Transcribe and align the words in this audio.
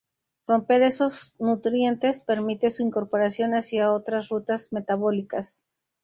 Romper 0.47 0.81
esos 0.81 1.35
nutrientes 1.37 2.23
permite 2.23 2.71
su 2.71 2.81
incorporación 2.81 3.53
hacia 3.53 3.91
otras 3.93 4.29
rutas 4.29 4.69
metabólicas. 4.73 5.61